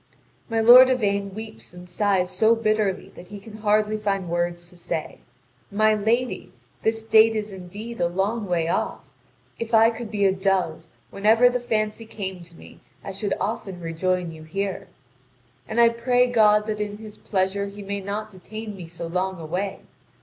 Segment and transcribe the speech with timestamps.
[0.49, 0.65] (Vv.
[0.65, 4.27] 2579 2635.) My lord Yvain weeps and sighs so bitterly that he can hardly find
[4.29, 5.19] words to say:
[5.71, 9.01] "My lady, this date is indeed a long way off.
[9.59, 13.79] If I could be a dove, whenever the fancy came to me, I should often
[13.79, 14.87] rejoin you here.
[15.67, 19.39] And I pray God that in His pleasure He may not detain me so long
[19.39, 19.81] away.